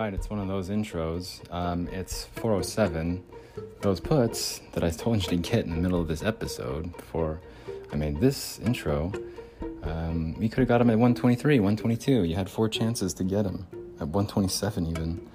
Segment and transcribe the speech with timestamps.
[0.00, 1.40] right, it's one of those intros.
[1.52, 3.22] Um, it's 407.
[3.80, 7.40] Those puts that I told you to get in the middle of this episode before
[7.92, 9.12] I made this intro,
[9.82, 12.24] um, you could have got them at 123, 122.
[12.24, 13.66] You had four chances to get them
[14.00, 15.28] at 127 even.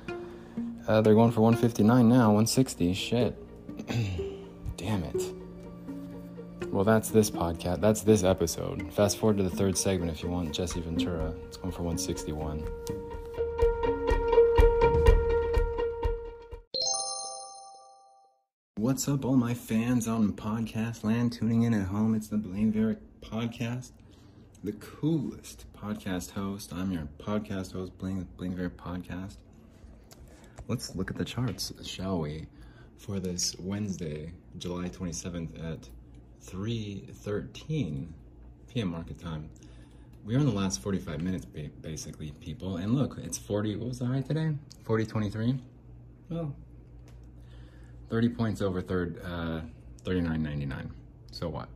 [0.87, 2.93] Uh, they're going for 159 now, 160.
[2.93, 3.37] Shit.
[4.77, 5.33] Damn it.
[6.71, 7.81] Well, that's this podcast.
[7.81, 8.91] That's this episode.
[8.93, 11.33] Fast forward to the third segment if you want Jesse Ventura.
[11.47, 12.63] It's going for 161.
[18.95, 22.15] What's up, all my fans in podcast land tuning in at home?
[22.15, 23.91] It's the Bling Viera podcast,
[24.63, 26.71] the coolest podcast host.
[26.71, 29.35] I'm your podcast host, Bling, Bling Viera podcast.
[30.69, 32.47] Let's look at the charts, shall we?
[32.95, 35.89] For this Wednesday, July 27th at
[36.45, 38.07] 3:13
[38.69, 38.87] p.m.
[38.87, 39.49] market time.
[40.23, 41.45] We're in the last 45 minutes,
[41.81, 42.77] basically, people.
[42.77, 43.75] And look, it's 40.
[43.75, 44.55] What was the high today?
[44.85, 45.59] 40.23.
[46.29, 46.55] Well,
[48.09, 49.61] 30 points over third, uh,
[50.03, 50.89] 39.99.
[51.31, 51.69] So what?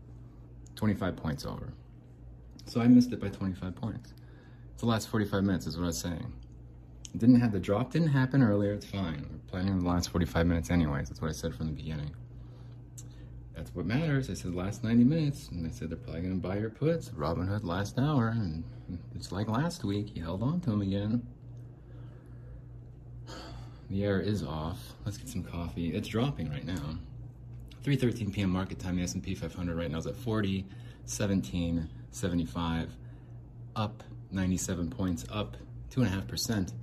[0.75, 1.73] 25 points over.
[2.65, 4.13] So I missed it by 25 points.
[4.71, 6.31] It's the last 45 minutes, is what I was saying.
[7.17, 8.73] didn't have the drop, didn't happen earlier.
[8.73, 9.25] It's fine.
[9.29, 11.09] We're planning on the last 45 minutes, anyways.
[11.09, 12.11] That's what I said from the beginning.
[13.55, 14.29] That's what matters.
[14.29, 17.09] I said last 90 minutes, and I said they're probably going to buy your puts.
[17.09, 18.63] Robinhood last hour, and
[19.15, 20.11] it's like last week.
[20.13, 21.27] He held on to them again.
[23.89, 24.93] The air is off.
[25.03, 25.95] Let's get some coffee.
[25.95, 26.99] It's dropping right now.
[27.83, 28.51] 3:13 p.m.
[28.51, 28.97] market time.
[28.97, 30.65] The S&P 500 right now is at 40,
[31.05, 32.95] 17, 75,
[33.75, 35.57] up 97 points, up
[35.89, 36.73] two and a half percent.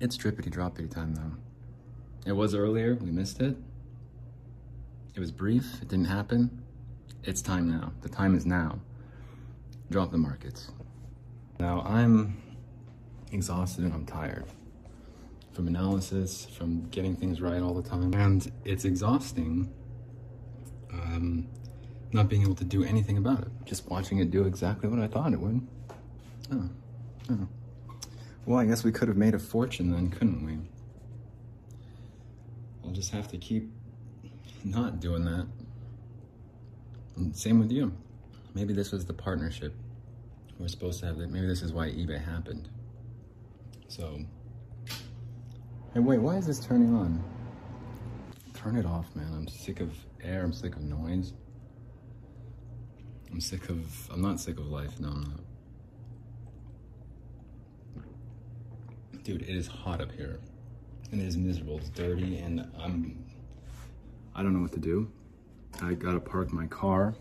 [0.00, 1.32] It's drippity droppity time though.
[2.24, 2.94] It was earlier.
[2.94, 3.54] We missed it.
[5.14, 5.82] It was brief.
[5.82, 6.62] It didn't happen.
[7.24, 7.92] It's time now.
[8.00, 8.78] The time is now.
[9.90, 10.70] Drop the markets.
[11.60, 12.40] Now I'm
[13.32, 14.46] exhausted and I'm tired
[15.54, 18.12] from analysis, from getting things right all the time.
[18.14, 19.72] And it's exhausting
[20.92, 21.46] um,
[22.12, 23.48] not being able to do anything about it.
[23.64, 25.66] Just watching it do exactly what I thought it would.
[26.52, 26.68] Oh,
[27.30, 27.48] oh.
[28.46, 30.58] Well, I guess we could have made a fortune then, couldn't we?
[32.84, 33.70] I'll just have to keep
[34.64, 35.46] not doing that.
[37.16, 37.92] And same with you.
[38.54, 39.74] Maybe this was the partnership
[40.58, 41.16] we're supposed to have.
[41.16, 42.68] Maybe this is why eBay happened.
[43.88, 44.20] So
[45.94, 47.22] Hey, wait, why is this turning on?
[48.52, 49.32] Turn it off, man.
[49.32, 50.42] I'm sick of air.
[50.42, 51.34] I'm sick of noise.
[53.30, 54.98] I'm sick of, I'm not sick of life.
[54.98, 55.40] No, I'm not.
[59.22, 60.40] Dude, it is hot up here.
[61.12, 61.78] And it is miserable.
[61.78, 63.24] It's dirty and I'm,
[64.34, 65.12] I don't know what to do.
[65.80, 67.14] I gotta park my car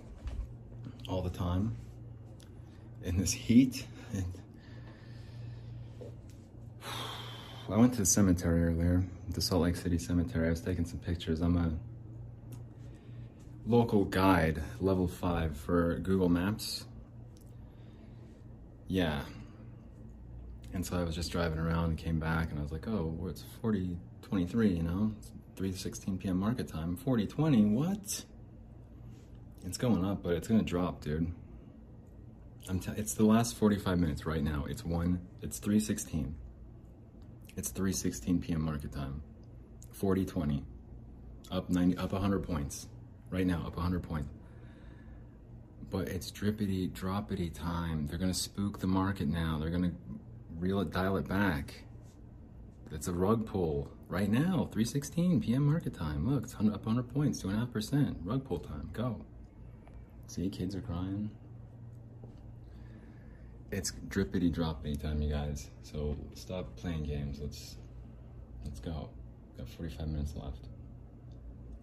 [1.08, 1.76] all the time
[3.04, 3.86] in this heat.
[4.16, 4.26] And
[7.70, 10.48] I went to the cemetery earlier, the Salt Lake City Cemetery.
[10.48, 11.40] I was taking some pictures.
[11.40, 11.72] I'm a
[13.66, 16.86] local guide, level five for Google Maps.
[18.88, 19.22] Yeah.
[20.74, 23.16] And so I was just driving around and came back and I was like, oh,
[23.18, 25.14] well, it's 4023, you know?
[25.18, 26.38] It's 3.16 p.m.
[26.38, 26.98] market time.
[26.98, 28.26] 4020, what?
[29.66, 31.32] It's going up, but it's gonna drop, dude.
[32.68, 34.66] I'm t- it's the last 45 minutes right now.
[34.68, 36.36] It's one, it's 316.
[37.56, 38.62] It's 3:16 p.m.
[38.62, 39.22] market time.
[40.00, 40.64] 40-20.
[41.52, 42.88] Up 90 up 100 points.
[43.30, 44.30] Right now, up 100 points.
[45.90, 48.08] But it's drippity droppity time.
[48.08, 49.60] They're going to spook the market now.
[49.60, 49.96] They're going to
[50.58, 51.84] reel it dial it back.
[52.92, 54.70] It's a rug pull right now.
[54.72, 55.66] 3:16 p.m.
[55.66, 56.28] market time.
[56.28, 58.16] Look, it's up 100 points, 2.5%.
[58.24, 58.90] Rug pull time.
[58.94, 59.24] Go.
[60.28, 61.30] See, kids are crying
[63.74, 65.70] it's drippity drop anytime, you guys.
[65.82, 67.40] So stop playing games.
[67.42, 67.78] Let's
[68.64, 69.10] let's go.
[69.58, 70.70] Got 45 minutes left.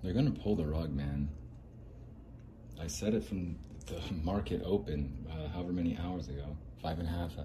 [0.03, 1.28] They're gonna pull the rug, man.
[2.81, 3.56] I said it from
[3.87, 7.42] the market open, uh, however many hours ago, five and a half, uh,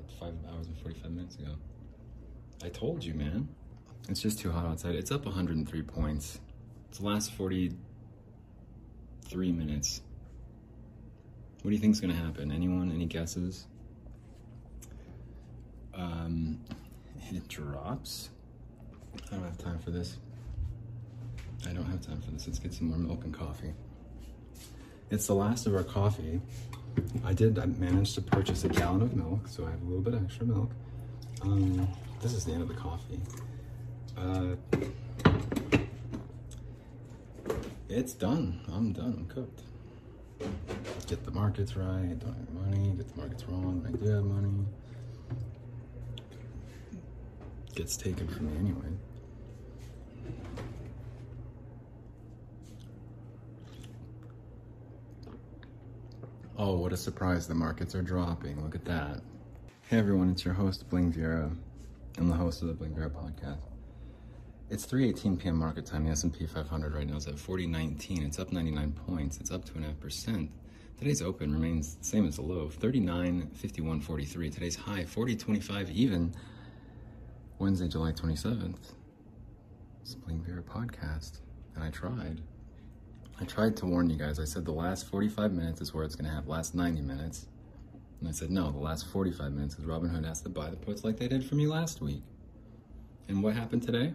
[0.51, 1.55] hours and 45 minutes ago.
[2.63, 3.49] I told you, man.
[4.07, 4.95] It's just too hot outside.
[4.95, 6.39] It's up 103 points.
[6.89, 10.01] It's the last 43 minutes.
[11.63, 12.51] What do you think's gonna happen?
[12.51, 12.91] Anyone?
[12.91, 13.65] Any guesses?
[15.95, 16.59] Um,
[17.31, 18.29] it drops.
[19.31, 20.17] I don't have time for this.
[21.67, 22.47] I don't have time for this.
[22.47, 23.73] Let's get some more milk and coffee.
[25.09, 26.41] It's the last of our coffee.
[27.23, 30.01] I did, I managed to purchase a gallon of milk, so I have a little
[30.01, 30.71] bit extra milk.
[31.41, 31.87] Um,
[32.21, 33.21] this is the end of the coffee.
[34.17, 34.55] Uh,
[37.89, 38.61] it's done.
[38.71, 39.15] I'm done.
[39.17, 39.61] I'm cooked.
[41.07, 42.17] Get the markets right.
[42.19, 42.93] Don't have money.
[42.97, 43.85] Get the markets wrong.
[43.87, 44.65] I do have money.
[47.75, 48.87] Gets taken from me anyway.
[56.57, 57.47] Oh, what a surprise.
[57.47, 58.63] The markets are dropping.
[58.63, 59.21] Look at that.
[59.89, 61.53] Hey everyone, it's your host, Bling Viera.
[62.17, 63.59] I'm the host of the Bling Viera podcast.
[64.69, 65.57] It's 3.18 p.m.
[65.57, 66.05] market time.
[66.05, 68.23] The S&P 500 right now is at 4019.
[68.23, 69.37] It's up 99 points.
[69.37, 70.49] It's up 2.5%.
[70.97, 74.53] Today's open remains the same as the low, 39.51.43.
[74.53, 76.33] Today's high, 40.25 even.
[77.57, 78.91] Wednesday, July 27th.
[80.01, 81.39] It's Bling Viera podcast.
[81.73, 82.41] And I tried.
[83.39, 84.39] I tried to warn you guys.
[84.41, 87.47] I said the last 45 minutes is where it's going to have last 90 minutes.
[88.19, 91.05] And I said, no, the last 45 minutes is Robinhood has to buy the puts
[91.05, 92.23] like they did for me last week.
[93.29, 94.13] And what happened today?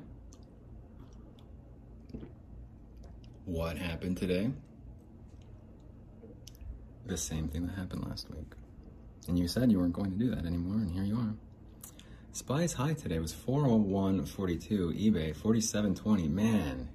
[3.47, 4.51] What happened today?
[7.07, 8.53] The same thing that happened last week.
[9.29, 11.35] And you said you weren't going to do that anymore, and here you are.
[12.33, 16.31] SPY's high today was 401.42, eBay 47.20.
[16.31, 16.89] Man,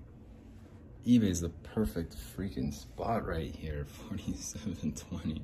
[1.06, 5.42] eBay is the perfect freaking spot right here, 47.20.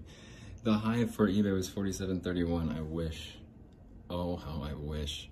[0.64, 2.78] The high for eBay was 47.31.
[2.78, 3.38] I wish.
[4.10, 5.30] Oh, how I wish.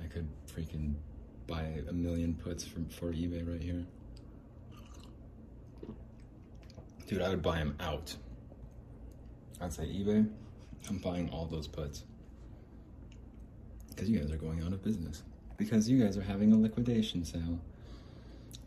[0.00, 0.94] I could freaking
[1.48, 3.84] buy a million puts for eBay right here.
[7.08, 8.16] Dude, I would buy them out.
[9.60, 10.28] I'd say eBay,
[10.88, 12.04] I'm buying all those puts.
[13.94, 15.22] Because you guys are going out of business.
[15.56, 17.60] Because you guys are having a liquidation sale.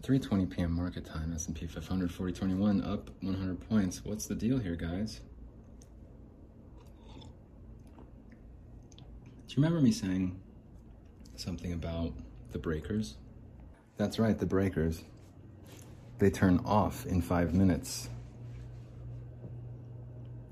[0.04, 0.72] 3:20 p.m.
[0.72, 1.34] market time.
[1.34, 4.06] S&P 500 4021 up 100 points.
[4.06, 5.22] What's the deal here, guys?
[9.48, 10.40] Do you remember me saying
[11.36, 12.14] something about
[12.52, 13.16] the breakers?
[13.98, 15.04] That's right, the breakers.
[16.20, 18.10] They turn off in 5 minutes.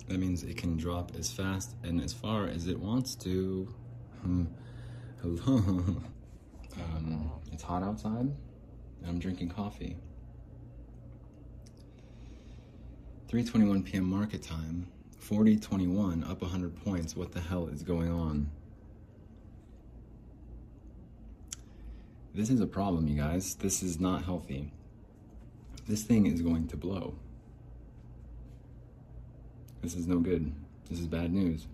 [0.08, 3.74] That means it can drop as fast and as far as it wants to.
[4.22, 4.46] Hmm.
[5.26, 5.42] Hello.
[6.78, 8.32] um, it's hot outside.
[9.08, 9.98] I'm drinking coffee.
[13.28, 14.04] 3:21 p.m.
[14.04, 14.88] market time.
[15.20, 17.16] 40.21 up 100 points.
[17.16, 18.52] What the hell is going on?
[22.36, 23.56] This is a problem, you guys.
[23.56, 24.72] This is not healthy.
[25.88, 27.16] This thing is going to blow.
[29.82, 30.54] This is no good.
[30.88, 31.66] This is bad news.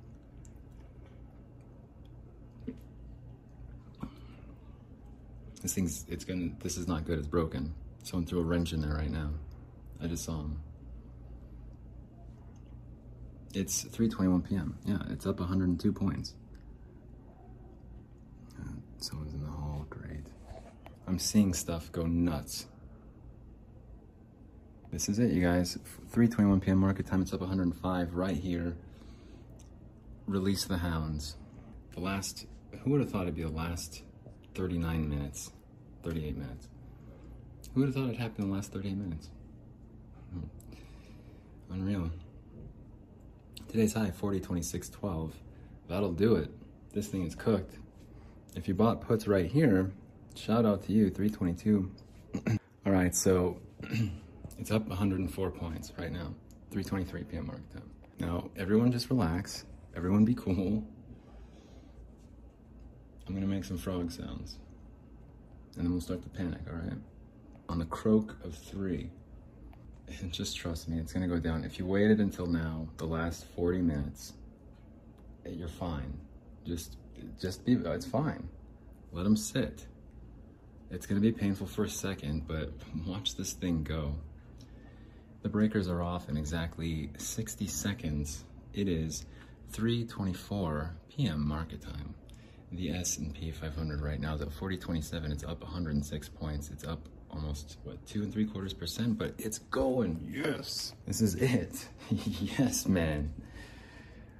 [5.61, 7.73] This thing's, it's gonna, this is not good, it's broken.
[8.03, 9.29] Someone threw a wrench in there right now.
[10.01, 10.59] I just saw him.
[13.53, 14.77] It's 3.21 p.m.
[14.85, 16.33] Yeah, it's up 102 points.
[18.59, 20.25] Uh, someone's in the hall, great.
[21.05, 22.65] I'm seeing stuff go nuts.
[24.91, 25.77] This is it, you guys.
[26.11, 26.77] 3.21 p.m.
[26.77, 28.75] market time, it's up 105 right here.
[30.25, 31.35] Release the hounds.
[31.93, 32.47] The last,
[32.83, 34.03] who would have thought it'd be the last
[34.53, 35.51] 39 minutes,
[36.03, 36.67] 38 minutes.
[37.73, 39.29] Who would have thought it happened in the last 38 minutes?
[40.33, 41.73] Hmm.
[41.73, 42.11] Unreal.
[43.69, 45.33] Today's high, 40, 26, 12.
[45.87, 46.49] That'll do it.
[46.93, 47.77] This thing is cooked.
[48.55, 49.91] If you bought puts right here,
[50.35, 51.89] shout out to you, 322.
[52.85, 53.57] All right, so
[54.59, 56.33] it's up 104 points right now,
[56.71, 57.47] 323 p.m.
[57.47, 57.89] market time.
[58.19, 59.65] Now, everyone just relax.
[59.95, 60.83] Everyone be cool.
[63.31, 64.57] I'm gonna make some frog sounds.
[65.77, 66.97] And then we'll start to panic, all right?
[67.69, 69.09] On the croak of three,
[70.19, 71.63] and just trust me, it's gonna go down.
[71.63, 74.33] If you waited until now, the last 40 minutes,
[75.45, 76.19] eh, you're fine.
[76.65, 76.97] Just,
[77.39, 78.49] just be, it's fine.
[79.13, 79.87] Let them sit.
[80.89, 82.73] It's gonna be painful for a second, but
[83.07, 84.13] watch this thing go.
[85.41, 88.43] The breakers are off in exactly 60 seconds.
[88.73, 89.25] It is
[89.71, 91.47] 3.24 p.m.
[91.47, 92.15] market time.
[92.73, 95.31] The S&P 500 right now is at 40.27.
[95.31, 96.69] It's up 106 points.
[96.69, 100.31] It's up almost, what, two and three quarters percent, but it's going.
[100.33, 100.93] Yes.
[101.05, 101.87] This is it.
[102.09, 103.33] yes, man.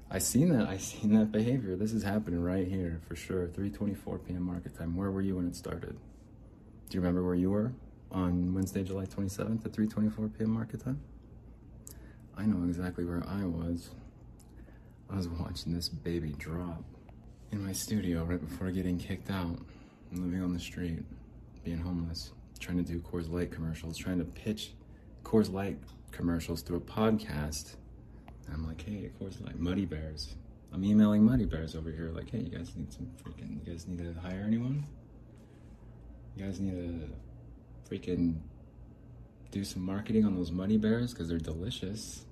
[0.10, 0.68] I seen that.
[0.68, 1.76] I seen that behavior.
[1.76, 3.48] This is happening right here for sure.
[3.48, 4.44] 3:24 p.m.
[4.44, 4.96] market time.
[4.96, 5.98] Where were you when it started?
[6.90, 7.72] Do you remember where you were
[8.12, 10.52] on Wednesday, July 27th at 3:24 p.m.
[10.52, 11.00] market time?
[12.38, 13.92] I know exactly where I was.
[15.10, 16.84] I was watching this baby drop
[17.52, 19.60] in my studio right before getting kicked out,
[20.14, 21.04] living on the street,
[21.64, 24.74] being homeless, trying to do Coors Light commercials, trying to pitch
[25.24, 25.78] Coors Light
[26.12, 27.76] commercials through a podcast.
[28.46, 30.36] And I'm like, hey, Coors Light, Muddy Bears.
[30.74, 33.88] I'm emailing Muddy Bears over here, like, hey, you guys need some freaking, you guys
[33.88, 34.86] need to hire anyone?
[36.36, 37.10] You guys need to
[37.94, 38.38] freaking
[39.52, 42.24] do some marketing on those Muddy Bears because they're delicious.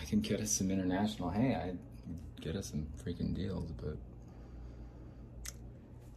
[0.00, 1.30] I can get us some international.
[1.30, 1.72] Hey, I
[2.40, 3.96] get us some freaking deals, but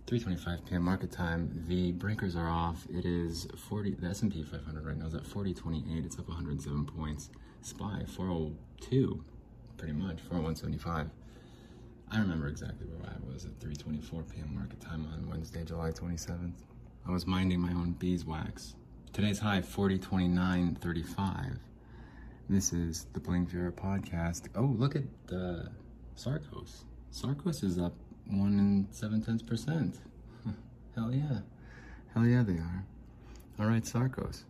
[0.08, 0.84] 3:25 p.m.
[0.84, 1.64] market time.
[1.68, 2.86] The breakers are off.
[2.90, 3.92] It is 40.
[3.96, 6.06] The S&P 500 right now is at 40.28.
[6.06, 7.30] It's up 107 points.
[7.62, 9.24] SPY 402,
[9.78, 11.10] pretty much 401.75.
[12.12, 14.54] I remember exactly where I was at 3:24 p.m.
[14.54, 16.56] market time on Wednesday, July 27th.
[17.08, 18.76] I was minding my own beeswax.
[19.14, 21.58] Today's high 40.29.35.
[22.52, 24.50] This is the Bling Viera podcast.
[24.58, 25.70] Oh, look at the
[26.18, 26.84] Sarcos.
[27.10, 27.94] Sarcos is up
[28.26, 30.00] one and seven tenths percent.
[30.96, 31.40] Hell yeah.
[32.14, 32.84] Hell yeah, they are.
[33.58, 34.44] All right, Sarcos.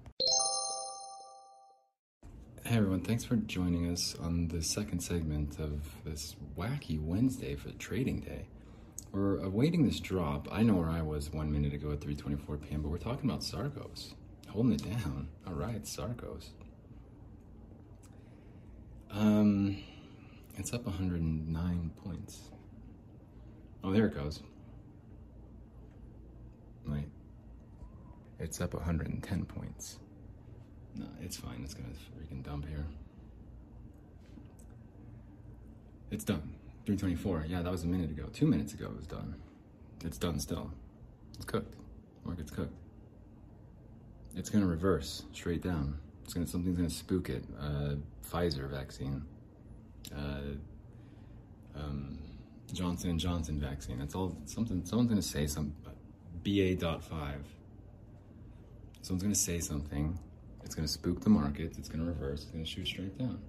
[2.65, 7.69] Hey everyone, thanks for joining us on the second segment of this wacky Wednesday for
[7.73, 8.47] trading day.
[9.11, 10.47] We're awaiting this drop.
[10.51, 13.41] I know where I was one minute ago at 3:24 p.m., but we're talking about
[13.41, 14.15] Sarcos,
[14.47, 15.27] holding it down.
[15.45, 16.47] All right, Sarcos.
[19.13, 19.77] Um,
[20.57, 22.39] it's up 109 points.
[23.83, 24.41] Oh, there it goes.
[26.85, 27.07] Right.
[28.39, 29.99] It's up 110 points.
[30.95, 31.61] No, it's fine.
[31.63, 32.85] It's gonna freaking dump here.
[36.09, 36.55] It's done.
[36.85, 37.45] 324.
[37.47, 38.25] Yeah, that was a minute ago.
[38.33, 39.35] Two minutes ago it was done.
[40.03, 40.71] It's done still.
[41.35, 41.75] It's cooked.
[42.25, 42.73] Market's cooked.
[44.35, 45.99] It's gonna reverse straight down.
[46.23, 47.43] It's gonna something's gonna spook it.
[47.59, 47.95] Uh,
[48.29, 49.23] Pfizer vaccine.
[50.15, 50.55] Uh,
[51.75, 52.17] um,
[52.73, 53.99] Johnson and Johnson vaccine.
[53.99, 54.37] That's all.
[54.45, 54.85] Something.
[54.85, 55.73] Someone's gonna say some.
[56.43, 57.01] BA.5.
[59.01, 60.17] Someone's gonna say something.
[60.63, 61.77] It's gonna spook the markets.
[61.77, 62.43] It's gonna reverse.
[62.43, 63.39] It's gonna shoot straight down.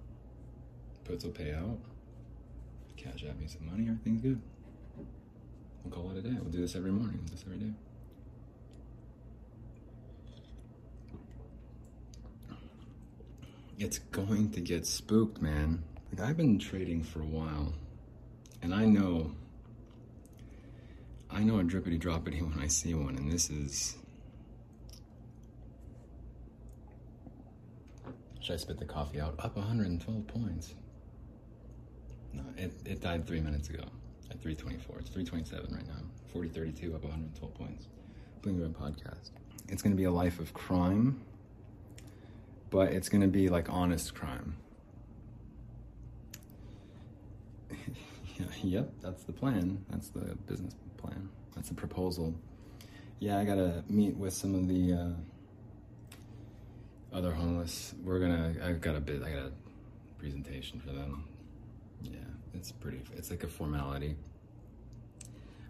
[1.05, 1.79] Puts will pay out.
[2.97, 3.87] Cash out me some money.
[3.89, 4.41] Everything's good.
[5.83, 6.35] We'll call it a day.
[6.39, 7.17] We'll do this every morning.
[7.17, 7.73] We'll do this every day.
[13.83, 15.83] It's going to get spooked, man.
[16.09, 17.73] Like I've been trading for a while,
[18.61, 19.35] and I know,
[21.29, 23.97] I know a drippity droppity when I see one, and this is.
[28.39, 29.35] Should I spit the coffee out?
[29.39, 30.75] Up 112 points.
[32.31, 33.83] No, it, it died three minutes ago
[34.31, 34.99] at 324.
[34.99, 36.03] It's 327 right now.
[36.31, 37.87] 4032 up 112 points.
[38.43, 39.31] Viera podcast.
[39.67, 41.21] It's going to be a life of crime,
[42.73, 44.55] but it's to be like honest crime.
[48.63, 49.85] yep, that's the plan.
[49.91, 51.29] That's the business plan.
[51.53, 52.33] That's the proposal.
[53.19, 55.11] Yeah, I gotta meet with some of the uh,
[57.15, 57.93] other homeless.
[58.03, 58.55] We're gonna.
[58.63, 59.21] I've got a bit.
[59.21, 59.51] I got a
[60.17, 61.25] presentation for them.
[62.01, 62.17] Yeah,
[62.55, 63.03] it's pretty.
[63.15, 64.15] It's like a formality.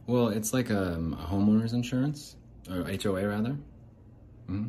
[0.08, 2.38] Well, it's like a, a homeowner's insurance
[2.70, 3.58] or HOA rather.
[4.48, 4.68] hmm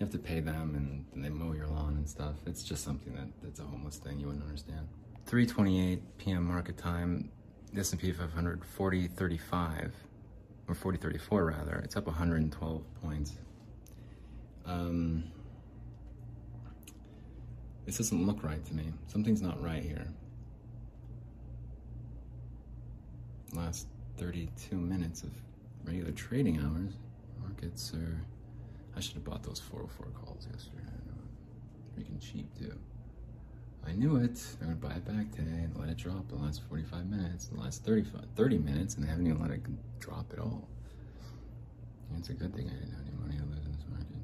[0.00, 2.36] You have to pay them, and, they mow your lawn and stuff.
[2.46, 4.18] It's just something that that's a homeless thing.
[4.18, 4.88] You wouldn't understand.
[5.26, 6.44] 3:28 p.m.
[6.46, 7.30] market time.
[7.76, 9.92] S&P 500 4035
[10.66, 11.76] or 4034 rather.
[11.84, 13.32] It's up 112 points.
[14.64, 15.24] Um,
[17.84, 18.92] this doesn't look right to me.
[19.06, 20.06] Something's not right here.
[23.52, 25.30] Last 32 minutes of
[25.84, 26.94] regular trading hours.
[27.42, 28.22] Markets are.
[29.00, 30.82] I should have bought those 404 calls yesterday.
[31.96, 32.78] Freaking cheap, too.
[33.86, 34.34] I knew it.
[34.58, 37.46] They're going to buy it back today and let it drop the last 45 minutes,
[37.46, 39.62] the last 35, 30 minutes, and they haven't even let it
[40.00, 40.68] drop at all.
[42.18, 44.22] It's a good thing I didn't have any money to lose in this market.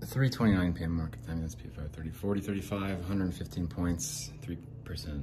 [0.00, 0.04] Gee.
[0.04, 0.96] 329 p.m.
[0.96, 5.22] market time, that's P5 30, 40, 35, 115 points, 3%.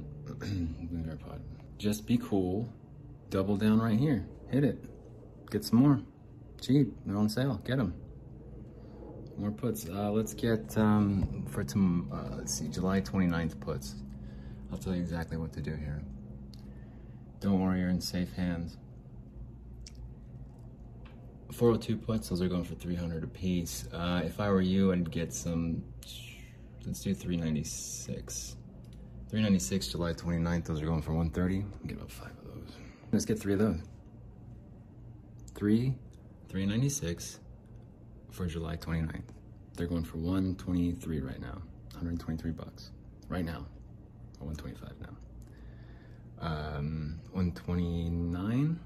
[1.76, 2.72] Just be cool.
[3.28, 4.26] Double down right here.
[4.48, 4.89] Hit it.
[5.50, 6.00] Get some more.
[6.60, 6.94] Cheap.
[7.04, 7.60] They're on sale.
[7.64, 7.94] Get them.
[9.36, 9.88] More puts.
[9.88, 12.08] Uh, let's get um, for some.
[12.12, 13.96] Uh, let's see, July 29th puts.
[14.70, 16.02] I'll tell you exactly what to do here.
[17.40, 18.76] Don't worry, you're in safe hands.
[21.52, 22.28] 402 puts.
[22.28, 23.88] Those are going for 300 a piece.
[23.92, 25.82] Uh, if I were you, I'd get some.
[26.86, 28.56] Let's do 396.
[29.30, 30.64] 396 July 29th.
[30.64, 31.64] Those are going for 130.
[31.86, 32.76] Get about five of those.
[33.12, 33.89] Let's get three of those.
[35.60, 35.94] Three,
[36.48, 37.38] 396
[38.30, 39.24] for July 29th.
[39.76, 41.60] They're going for 123 right now.
[41.92, 42.92] 123 bucks.
[43.28, 43.66] Right now.
[44.40, 45.16] Or 125 now.
[46.40, 48.80] Um, 129.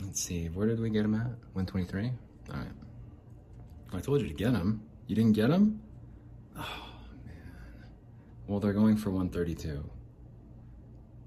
[0.00, 0.46] Let's see.
[0.46, 1.26] Where did we get them at?
[1.52, 2.10] 123?
[2.54, 2.68] All right.
[3.92, 4.82] I told you to get them.
[5.08, 5.82] You didn't get them?
[6.56, 6.88] Oh,
[7.26, 7.84] man.
[8.46, 9.84] Well, they're going for 132.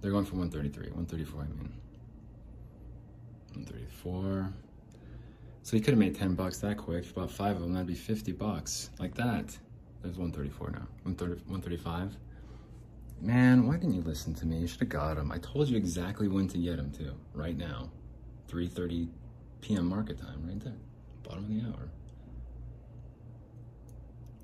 [0.02, 0.88] They're going for 133.
[0.88, 1.74] 134, I mean.
[3.56, 4.54] 134.
[5.64, 7.10] So he could have made 10 bucks that quick.
[7.10, 8.90] About five of them, that'd be 50 bucks.
[9.00, 9.58] Like that.
[10.02, 10.88] There's 134 now.
[11.04, 12.18] 130, 135.
[13.22, 14.58] Man, why didn't you listen to me?
[14.58, 15.32] You should have got him.
[15.32, 17.14] I told you exactly when to get him too.
[17.34, 17.90] Right now.
[18.50, 19.08] 3.30
[19.62, 19.88] p.m.
[19.88, 20.74] market time, right there.
[21.24, 21.90] Bottom of the hour.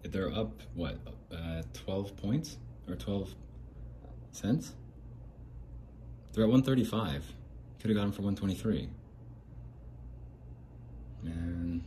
[0.03, 0.97] They're up, what,
[1.31, 2.57] uh, 12 points?
[2.87, 3.35] Or 12
[4.31, 4.73] cents?
[6.31, 7.25] They're at 135.
[7.79, 8.89] Could have got them for 123.
[11.23, 11.83] Man.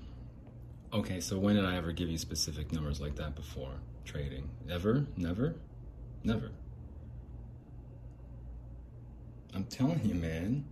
[0.93, 3.75] Okay, so when did I ever give you specific numbers like that before
[4.05, 4.51] trading?
[4.71, 5.07] Ever?
[5.17, 5.57] Never?
[6.25, 6.51] Never.
[9.55, 10.65] I'm telling you, man.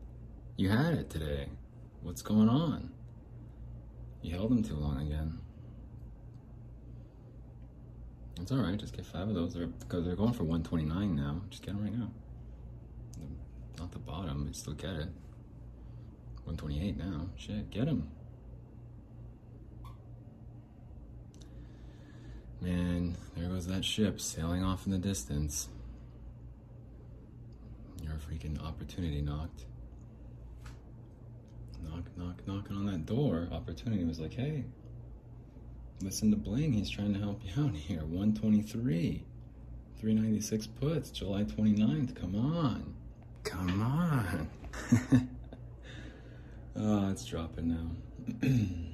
[0.56, 1.46] You had it today.
[2.02, 2.90] What's going on?
[4.22, 5.38] You held them too long again.
[8.40, 8.76] It's all right.
[8.76, 9.54] Just get five of those.
[9.54, 11.42] They're because they're going for 129 now.
[11.50, 12.10] Just get them right now.
[13.78, 15.08] Not the bottom, but still get it.
[16.44, 17.26] 128 now.
[17.36, 18.10] Shit, get them.
[22.60, 25.68] Man, there goes that ship sailing off in the distance.
[28.02, 29.64] Your freaking opportunity knocked.
[31.82, 33.48] Knock, knock, knocking on that door.
[33.50, 34.64] Opportunity was like, hey,
[36.02, 36.74] listen to Bling.
[36.74, 38.00] He's trying to help you out here.
[38.00, 39.24] 123.
[39.98, 42.14] 396 puts, July 29th.
[42.14, 42.94] Come on.
[43.44, 44.50] Come on.
[46.76, 48.48] oh, it's dropping now.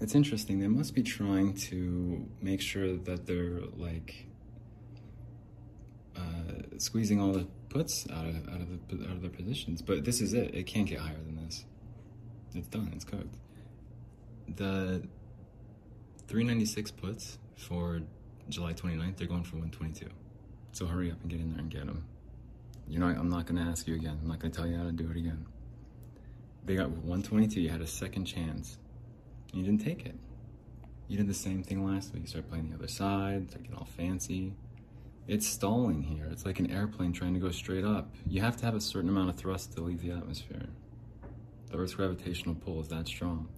[0.00, 0.60] it's interesting.
[0.60, 4.26] They must be trying to make sure that they're like
[6.16, 9.82] uh, squeezing all the puts out of out of the out of their positions.
[9.82, 10.54] But this is it.
[10.54, 11.64] It can't get higher than this.
[12.54, 12.92] It's done.
[12.94, 13.36] It's cooked.
[14.56, 15.02] The
[16.28, 18.00] 396 puts for
[18.48, 20.08] July 29th, they're going for 122.
[20.72, 22.04] So hurry up and get in there and get them.
[22.86, 24.18] You know, I'm not going to ask you again.
[24.22, 25.46] I'm not going to tell you how to do it again.
[26.64, 27.60] They got 122.
[27.60, 28.78] You had a second chance.
[29.52, 30.14] You didn't take it.
[31.08, 32.22] You did the same thing last week.
[32.22, 34.54] You start playing the other side, start getting all fancy.
[35.26, 36.26] It's stalling here.
[36.30, 38.14] It's like an airplane trying to go straight up.
[38.26, 40.66] You have to have a certain amount of thrust to leave the atmosphere.
[41.70, 43.48] The Earth's gravitational pull is that strong.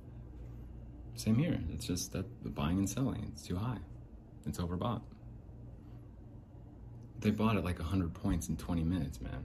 [1.14, 1.60] Same here.
[1.72, 3.78] It's just that the buying and selling, it's too high.
[4.46, 5.02] It's overbought.
[7.20, 9.44] They bought it like 100 points in 20 minutes, man.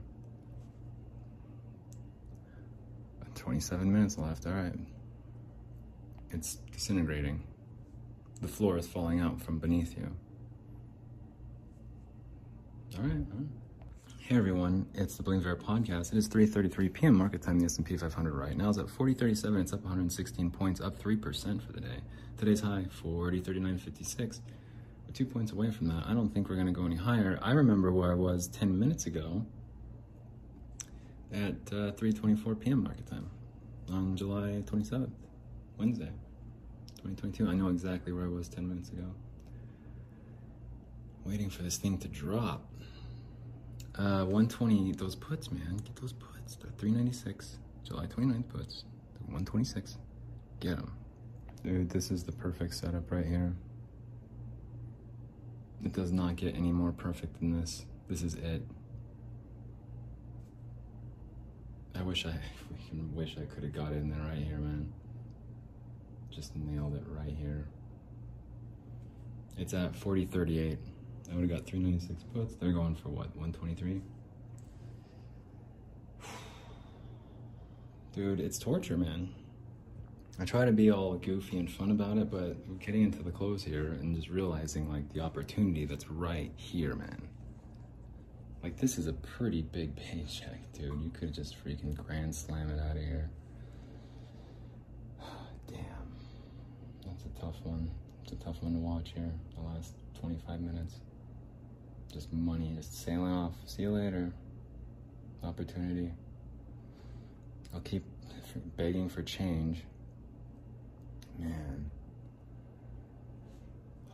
[3.34, 4.74] 27 minutes left, all right.
[6.30, 7.42] It's disintegrating.
[8.40, 10.10] The floor is falling out from beneath you.
[12.96, 13.48] All right, all right.
[14.20, 16.12] Hey everyone, it's the Viera podcast.
[16.12, 17.14] It is 3:33 p.m.
[17.14, 17.60] market time.
[17.60, 19.60] The S&P 500 right now is at 40.37.
[19.60, 22.00] It's up 116 points, up three percent for the day.
[22.36, 24.40] Today's high 40.39.56
[25.06, 26.04] We're two points away from that.
[26.06, 27.38] I don't think we're going to go any higher.
[27.40, 29.46] I remember where I was 10 minutes ago
[31.32, 32.82] at uh, 3.24 p.m.
[32.82, 33.30] market time
[33.90, 35.12] on July 27th,
[35.78, 36.10] Wednesday,
[37.02, 37.48] 2022.
[37.48, 39.04] I know exactly where I was 10 minutes ago.
[41.24, 42.66] Waiting for this thing to drop.
[43.94, 45.76] Uh, 120, those puts, man.
[45.84, 46.56] Get those puts.
[46.56, 48.84] The 396, July 29th puts.
[49.14, 49.98] The 126.
[50.60, 50.92] Get them.
[51.62, 53.54] Dude, this is the perfect setup right here.
[55.84, 57.84] It does not get any more perfect than this.
[58.08, 58.62] This is it.
[61.94, 62.34] I wish I
[63.14, 64.92] wish I could have got in there right here, man.
[66.36, 67.66] Just nailed it right here.
[69.56, 70.76] It's at 40.38.
[71.30, 72.56] I would have got 396 puts.
[72.56, 74.02] They're going for what, 123?
[78.12, 79.34] Dude, it's torture, man.
[80.38, 83.30] I try to be all goofy and fun about it, but we're getting into the
[83.30, 87.28] close here and just realizing like the opportunity that's right here, man.
[88.62, 91.02] Like this is a pretty big paycheck, dude.
[91.02, 93.30] You could just freaking grand slam it out of here.
[95.68, 95.86] Damn.
[97.04, 97.90] That's tough one.
[98.22, 99.32] It's a tough one to watch here.
[99.54, 101.00] The last 25 minutes.
[102.12, 103.52] Just money just sailing off.
[103.66, 104.32] See you later.
[105.42, 106.12] Opportunity.
[107.74, 108.04] I'll keep
[108.76, 109.84] begging for change.
[111.38, 111.90] Man.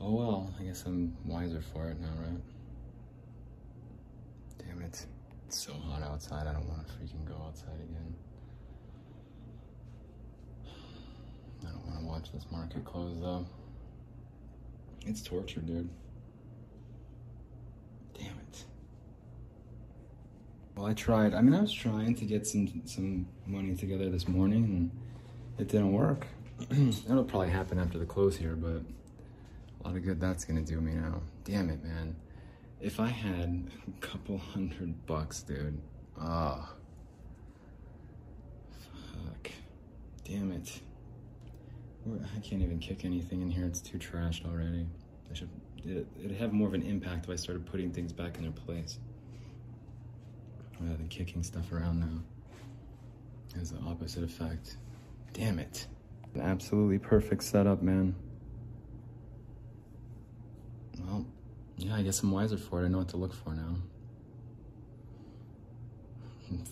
[0.00, 2.40] Oh well, I guess I'm wiser for it now, right?
[4.58, 5.06] Damn it.
[5.46, 8.14] It's so hot outside, I don't want to freaking go outside again.
[11.66, 13.46] I don't want to watch this market close though.
[15.06, 15.88] It's torture, dude.
[18.14, 18.64] Damn it.
[20.76, 21.34] Well, I tried.
[21.34, 24.90] I mean, I was trying to get some some money together this morning, and
[25.58, 26.26] it didn't work.
[26.68, 28.82] That'll probably happen after the close here, but
[29.80, 31.20] a lot of good that's gonna do me now.
[31.44, 32.14] Damn it, man.
[32.80, 35.80] If I had a couple hundred bucks, dude.
[36.20, 36.70] Ah.
[36.70, 36.76] Oh.
[39.12, 39.50] Fuck.
[40.24, 40.80] Damn it.
[42.06, 43.64] I can't even kick anything in here.
[43.64, 44.86] It's too trashed already.
[45.30, 45.48] I should.
[45.84, 48.52] It, it'd have more of an impact if I started putting things back in their
[48.52, 48.98] place
[50.80, 52.22] rather than kicking stuff around now.
[53.54, 54.76] It has the opposite effect.
[55.32, 55.86] Damn it.
[56.34, 58.14] An absolutely perfect setup, man.
[61.00, 61.26] Well,
[61.76, 62.86] yeah, I guess I'm wiser for it.
[62.86, 63.76] I know what to look for now.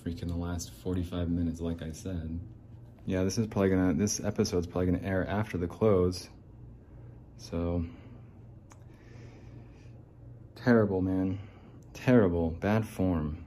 [0.05, 2.39] Freaking the last 45 minutes, like I said.
[3.07, 6.29] Yeah, this is probably gonna, this episode's probably gonna air after the close.
[7.39, 7.85] So,
[10.55, 11.39] terrible, man.
[11.95, 12.51] Terrible.
[12.51, 13.45] Bad form.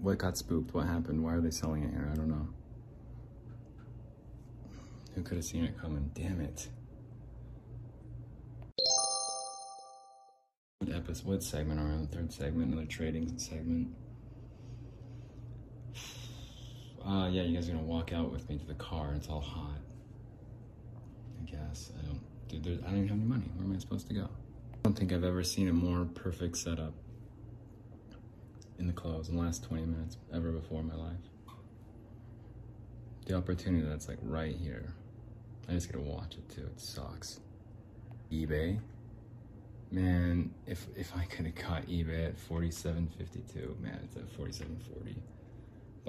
[0.00, 0.74] What got spooked?
[0.74, 1.24] What happened?
[1.24, 2.08] Why are they selling it here?
[2.12, 2.48] I don't know.
[5.14, 6.10] Who could have seen it coming?
[6.14, 6.68] Damn it.
[10.78, 11.26] What episode?
[11.26, 12.02] What segment are we on?
[12.02, 13.88] The third segment, another trading segment.
[17.08, 19.14] Uh, yeah, you guys are gonna walk out with me to the car.
[19.14, 19.78] It's all hot.
[21.40, 22.20] I guess I don't.
[22.48, 23.50] Dude, there, I don't even have any money.
[23.56, 24.24] Where am I supposed to go?
[24.74, 26.92] I don't think I've ever seen a more perfect setup
[28.78, 31.16] in the close in the last 20 minutes ever before in my life.
[33.24, 34.92] The opportunity that's like right here.
[35.66, 36.62] I just gotta watch it too.
[36.66, 37.40] It sucks.
[38.30, 38.80] eBay.
[39.90, 45.16] Man, if if I could have caught eBay at 47.52, man, it's at 47.40.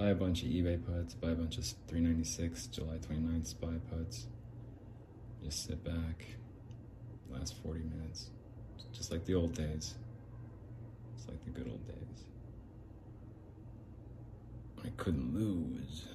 [0.00, 4.28] Buy a bunch of eBay puts, buy a bunch of 396 July 29th SPY puts.
[5.44, 6.24] Just sit back.
[7.28, 8.30] Last 40 minutes.
[8.94, 9.96] Just like the old days.
[11.14, 12.24] It's like the good old days.
[14.82, 16.06] I couldn't lose.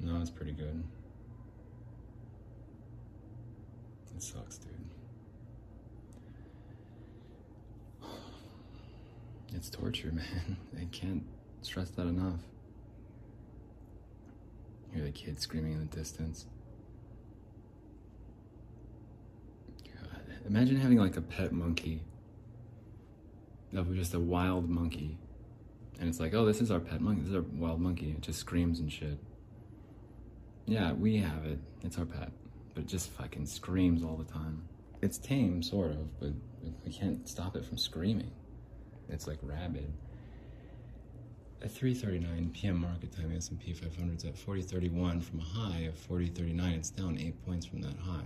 [0.00, 0.84] No, it's pretty good.
[4.14, 4.70] It sucks, dude.
[9.54, 10.58] It's torture, man.
[10.78, 11.24] I can't
[11.62, 12.40] stress that enough.
[14.92, 16.46] Hear the kids screaming in the distance.
[19.84, 20.22] God.
[20.46, 22.02] Imagine having like a pet monkey.
[23.74, 25.16] Of just a wild monkey.
[26.00, 27.20] And it's like, oh, this is our pet monkey.
[27.20, 28.10] This is our wild monkey.
[28.10, 29.18] It just screams and shit.
[30.66, 31.58] Yeah, we have it.
[31.82, 32.32] It's our pet.
[32.74, 34.62] But it just fucking screams all the time.
[35.02, 36.30] It's tame, sort of, but
[36.84, 38.32] we can't stop it from screaming.
[39.08, 39.92] It's like rabid.
[41.62, 42.80] At 3:39 p.m.
[42.80, 46.74] market time, S&P 500 is at 40.31 from a high of 40.39.
[46.74, 48.24] It's down eight points from that high.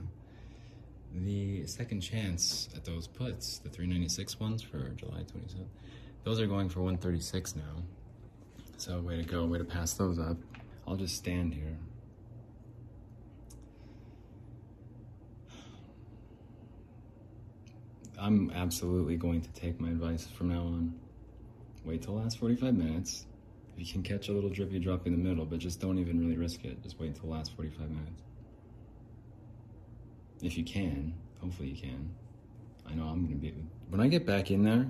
[1.12, 5.66] The second chance at those puts, the 396 ones for July 27th,
[6.23, 7.62] those are going for 136 now.
[8.77, 10.37] So way to go, way to pass those up.
[10.87, 11.77] I'll just stand here.
[18.16, 20.94] I'm absolutely going to take my advice from now on.
[21.85, 23.27] Wait till the last 45 minutes.
[23.77, 26.18] If you can catch a little drippy drop in the middle, but just don't even
[26.20, 26.83] really risk it.
[26.83, 28.23] Just wait until the last 45 minutes.
[30.42, 32.11] If you can, hopefully you can.
[32.87, 33.55] I know I'm gonna be,
[33.88, 34.87] when I get back in there,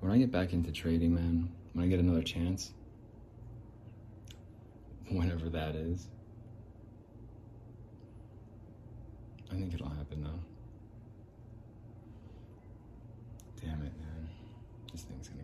[0.00, 2.72] when I get back into trading, man, when I get another chance,
[5.08, 6.08] whenever that is,
[9.50, 10.40] I think it'll happen though.
[13.62, 14.28] Damn it, man.
[14.92, 15.43] This thing's gonna go.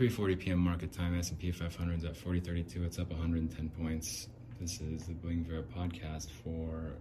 [0.00, 0.58] 3:40 p.m.
[0.58, 1.14] market time.
[1.18, 2.86] S&P 500 is at 40.32.
[2.86, 4.28] It's up 110 points.
[4.58, 6.92] This is the Bling Viera podcast for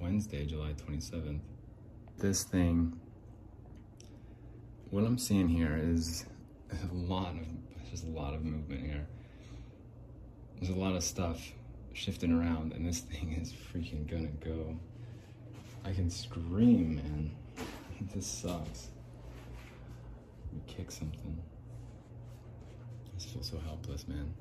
[0.00, 1.40] Wednesday, July 27th.
[2.16, 2.98] This thing,
[4.88, 6.24] what I'm seeing here is
[6.72, 9.06] a lot of just a lot of movement here.
[10.58, 11.52] There's a lot of stuff
[11.92, 14.78] shifting around, and this thing is freaking gonna go.
[15.84, 17.30] I can scream, man.
[18.14, 18.88] this sucks.
[20.54, 21.42] We kick something.
[23.18, 24.32] Just feel so helpless, man.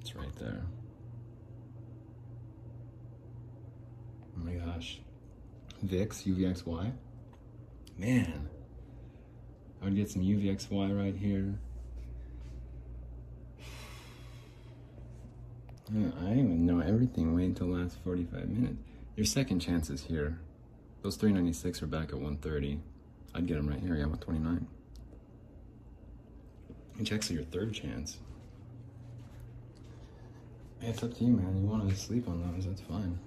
[0.00, 0.62] It's right there.
[4.36, 5.00] Oh my gosh.
[5.82, 6.92] VIX, UVXY.
[7.98, 8.48] Man.
[9.82, 11.58] I would get some UVXY right here.
[15.92, 17.34] I even know everything.
[17.34, 18.76] Wait until last 45 minutes.
[19.16, 20.38] Your second chance is here.
[21.02, 22.78] Those 396 are back at 130.
[23.34, 23.96] I'd get them right here.
[23.96, 24.68] Yeah, 129.
[27.00, 28.18] It's actually your third chance.
[30.82, 31.62] It's up to you, man.
[31.62, 33.18] You want to sleep on those, that's fine.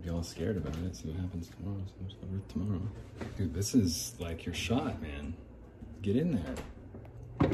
[0.00, 0.94] Be all scared about it.
[0.94, 1.82] See what happens tomorrow.
[2.08, 2.16] So
[2.48, 2.82] tomorrow.
[3.36, 5.34] Dude, this is like your shot, man.
[6.00, 6.40] Get in
[7.40, 7.50] there.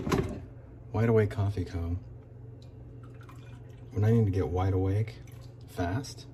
[0.93, 1.97] Wide Awake Coffee Co.
[3.93, 5.15] When I need to get wide awake
[5.69, 6.27] fast,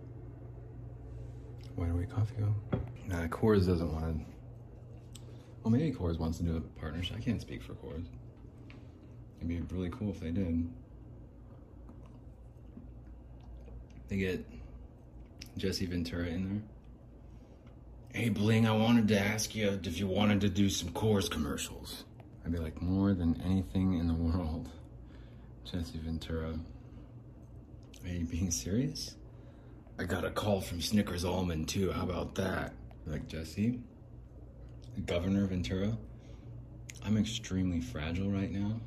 [1.77, 2.81] Wide Awake Coffee Co.
[3.07, 4.36] Nah, Coors doesn't want to.
[5.66, 7.16] Well, maybe Coors wants to do a partnership.
[7.16, 8.07] I can't speak for Coors.
[9.38, 10.70] It'd be really cool if they did.
[14.07, 14.46] They get
[15.57, 16.62] Jesse Ventura in
[18.12, 18.22] there.
[18.22, 22.05] Hey, Bling, I wanted to ask you if you wanted to do some Coors commercials.
[22.44, 24.68] I'd be like, more than anything in the world,
[25.64, 26.61] Jesse Ventura.
[28.05, 29.16] Are you being serious?
[29.98, 31.90] I got a call from Snickers Almond too.
[31.90, 32.72] How about that?
[33.05, 33.81] Like Jesse,
[35.04, 35.96] Governor Ventura,
[37.04, 38.80] I'm extremely fragile right now.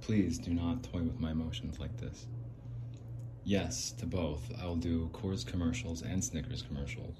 [0.00, 2.26] Please do not toy with my emotions like this.
[3.44, 4.42] Yes, to both.
[4.60, 7.16] I'll do Coors commercials and Snickers commercials.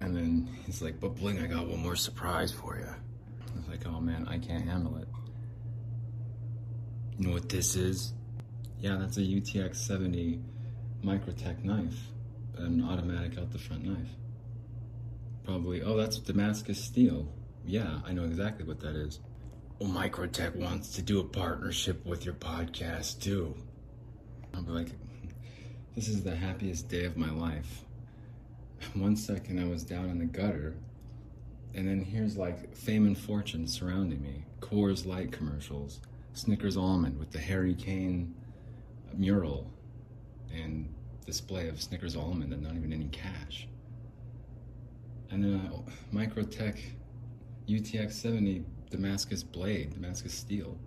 [0.00, 2.86] And then he's like, but Bling, I got one more surprise for you.
[2.86, 5.08] I was like, oh man, I can't handle it.
[7.18, 8.14] You know what this is?
[8.80, 10.40] Yeah, that's a UTX 70
[11.04, 12.08] Microtech knife,
[12.56, 14.08] an automatic out the front knife.
[15.44, 17.28] Probably, oh, that's Damascus steel.
[17.66, 19.20] Yeah, I know exactly what that is.
[19.78, 23.54] Well, Microtech wants to do a partnership with your podcast too.
[24.54, 24.92] I'll be like,
[25.94, 27.84] this is the happiest day of my life.
[28.94, 30.76] One second I was down in the gutter,
[31.74, 34.44] and then here's like fame and fortune surrounding me.
[34.60, 36.00] Coors Light commercials,
[36.32, 38.34] Snickers Almond with the Harry Kane
[39.14, 39.70] mural,
[40.52, 40.88] and
[41.26, 43.68] display of Snickers Almond and not even any cash.
[45.34, 46.78] And then uh, Microtech
[47.68, 50.78] UTX 70 Damascus blade, Damascus steel.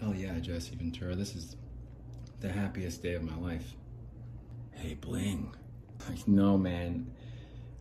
[0.00, 1.14] Hell yeah, Jesse Ventura.
[1.14, 1.54] This is
[2.40, 3.76] the happiest day of my life.
[4.72, 5.54] Hey, Bling.
[6.08, 7.12] Like, no, man.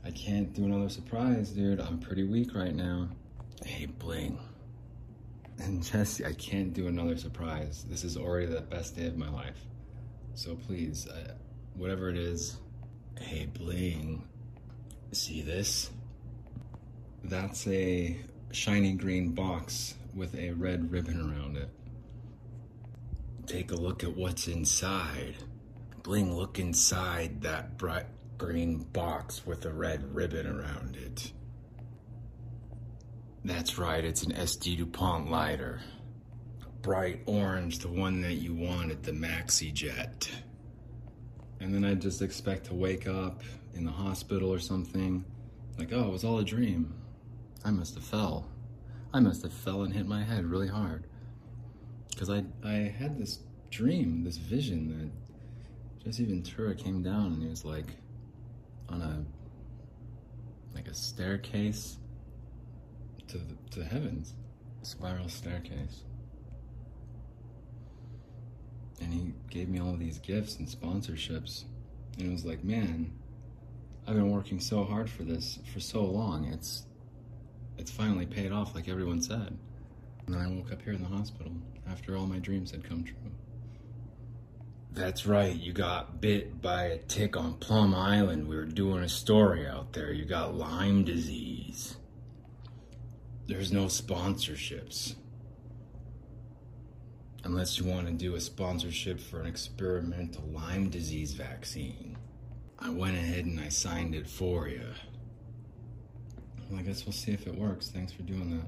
[0.06, 1.80] I can't do another surprise, dude.
[1.80, 3.08] I'm pretty weak right now.
[3.66, 4.38] Hey, Bling.
[5.58, 7.86] And Jesse, I can't do another surprise.
[7.90, 9.66] This is already the best day of my life.
[10.36, 11.34] So please, uh,
[11.76, 12.58] whatever it is,
[13.20, 14.24] hey, Bling.
[15.12, 15.90] See this?
[17.24, 18.18] That's a
[18.52, 21.70] shiny green box with a red ribbon around it.
[23.46, 25.36] Take a look at what's inside.
[26.04, 28.06] Bling, look inside that bright
[28.38, 31.34] green box with a red ribbon around it.
[33.44, 34.76] That's right, it's an S.T.
[34.76, 35.82] Dupont lighter.
[36.82, 40.30] Bright orange, the one that you wanted, the Maxi Jet.
[41.60, 43.42] And then I just expect to wake up
[43.74, 45.26] in the hospital or something.
[45.78, 46.94] Like, oh, it was all a dream.
[47.66, 48.48] I must have fell.
[49.14, 51.06] I must have fell and hit my head really hard.
[52.10, 55.12] Because I, I had this dream, this vision
[56.00, 57.96] that Jesse Ventura came down and he was like
[58.88, 59.24] on a
[60.74, 61.98] like a staircase
[63.28, 64.34] to the, to the heavens,
[64.82, 66.04] spiral staircase.
[69.02, 71.64] And he gave me all these gifts and sponsorships.
[72.18, 73.14] And it was like, man,
[74.08, 76.46] I've been working so hard for this for so long.
[76.46, 76.84] It's
[77.78, 79.58] it's finally paid off like everyone said.
[80.26, 81.54] And then I woke up here in the hospital
[81.90, 83.16] after all my dreams had come true.
[84.92, 88.48] That's right, you got bit by a tick on Plum Island.
[88.48, 90.12] We were doing a story out there.
[90.12, 91.96] You got Lyme disease.
[93.48, 95.16] There's no sponsorships.
[97.44, 102.18] Unless you want to do a sponsorship for an experimental Lyme disease vaccine.
[102.78, 104.86] I went ahead and I signed it for you.
[106.70, 107.90] Well, I guess we'll see if it works.
[107.90, 108.68] Thanks for doing that.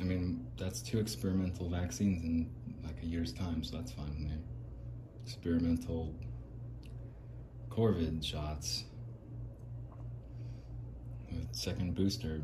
[0.00, 2.50] I mean, that's two experimental vaccines in
[2.82, 4.32] like a year's time, so that's fine with me.
[5.24, 6.14] Experimental
[7.68, 8.84] Covid shots.
[11.52, 12.42] Second booster.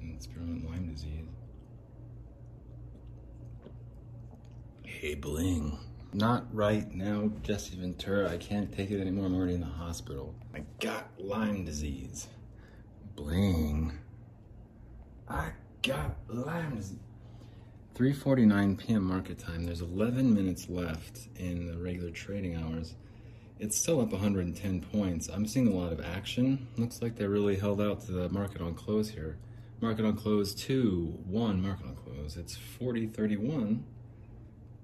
[0.00, 1.26] And experimental Lyme disease.
[5.00, 5.78] Bling.
[6.12, 8.28] Not right now, Jesse Ventura.
[8.28, 9.26] I can't take it anymore.
[9.26, 10.34] I'm already in the hospital.
[10.54, 12.28] I got Lyme disease.
[13.16, 13.92] Bling.
[15.26, 16.98] I got Lyme disease.
[17.94, 19.02] 3:49 p.m.
[19.04, 19.64] market time.
[19.64, 22.94] There's 11 minutes left in the regular trading hours.
[23.58, 25.28] It's still up 110 points.
[25.28, 26.68] I'm seeing a lot of action.
[26.76, 29.38] Looks like they really held out to the market on close here.
[29.80, 32.36] Market on close 2, 1 market on close.
[32.36, 33.82] It's 40.31.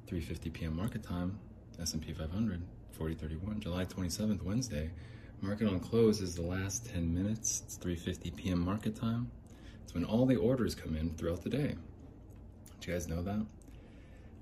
[0.07, 0.77] 3:50 p.m.
[0.77, 1.39] market time.
[1.81, 4.91] S&P 500 4031 July 27th Wednesday.
[5.43, 7.63] Market on close is the last 10 minutes.
[7.67, 8.61] It's 3:50 p.m.
[8.61, 9.31] market time.
[9.83, 11.77] It's when all the orders come in throughout the day.
[12.81, 13.45] Do you guys know that?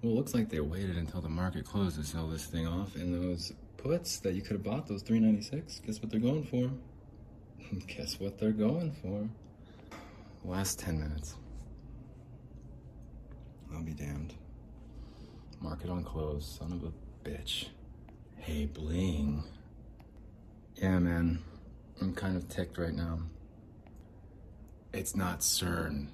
[0.02, 2.94] Well, it looks like they waited until the market closed to sell this thing off,
[2.94, 6.70] and those puts that you could have bought, those 396, guess what they're going for?
[7.86, 9.28] guess what they're going for?
[10.44, 11.36] Last 10 minutes.
[13.74, 14.34] I'll be damned.
[15.64, 17.68] Market on close, son of a bitch.
[18.36, 19.42] Hey, Bling.
[20.76, 21.42] Yeah, man.
[22.02, 23.20] I'm kind of ticked right now.
[24.92, 26.08] It's not CERN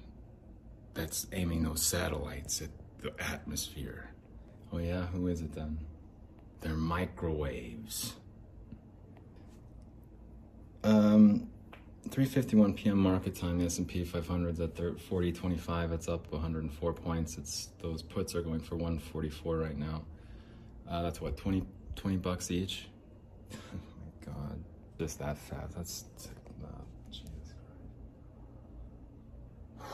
[0.93, 2.69] that's aiming those satellites at
[3.01, 4.11] the atmosphere.
[4.71, 5.79] Oh yeah, who is it then?
[6.61, 8.13] They're microwaves.
[10.81, 11.49] Um,
[12.09, 12.97] 3:51 p.m.
[12.97, 13.59] market time.
[13.59, 15.91] The S&P 500 is at 40.25.
[15.91, 17.37] It's up 104 points.
[17.37, 20.03] It's those puts are going for 144 right now.
[20.89, 21.63] Uh, that's what 20
[21.95, 22.87] 20 bucks each.
[23.53, 24.63] oh my god,
[24.99, 25.75] just that fast.
[25.75, 26.05] That's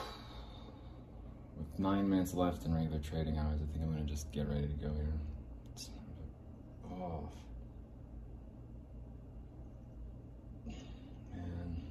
[1.57, 4.67] With nine minutes left in regular trading hours, I think I'm gonna just get ready
[4.67, 5.13] to go here.
[6.89, 7.31] Off.
[10.65, 11.81] Man.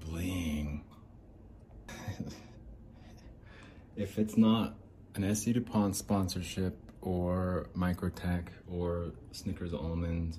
[0.00, 0.84] Bling.
[3.96, 4.74] if it's not
[5.14, 5.52] an S.T.
[5.52, 10.38] Dupont sponsorship or Microtech or Snickers Almond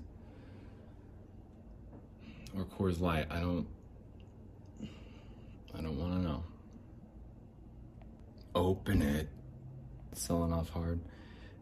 [2.55, 3.67] or Coors Light, I don't
[5.77, 6.43] I don't want to know.
[8.55, 9.29] Open it.
[10.13, 10.99] Selling off hard.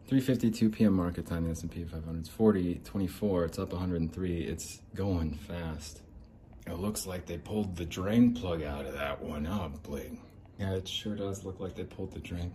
[0.08, 0.94] 3:52 p.m.
[0.94, 1.44] market time.
[1.44, 3.44] The S&P 500 is 40, 24.
[3.44, 4.40] It's up 103.
[4.40, 6.00] It's going fast.
[6.70, 9.46] It looks like they pulled the drain plug out of that one.
[9.46, 10.20] Oh, bling.
[10.58, 12.52] Yeah, it sure does look like they pulled the drain.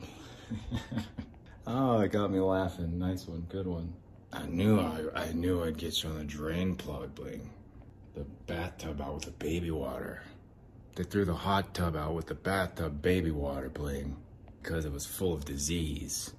[1.68, 3.00] oh, it got me laughing.
[3.00, 3.46] Nice one.
[3.50, 3.94] Good one.
[4.32, 7.50] I knew I, I knew I'd get you on the drain plug, bling.
[8.16, 10.22] The bathtub out with the baby water.
[10.96, 14.18] They threw the hot tub out with the bathtub baby water, bling,
[14.62, 16.34] because it was full of disease.